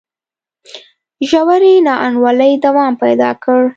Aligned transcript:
ژورې 1.29 1.73
نا 1.85 1.93
انډولۍ 2.05 2.53
دوام 2.65 2.93
پیدا 3.03 3.29
کړ. 3.43 3.61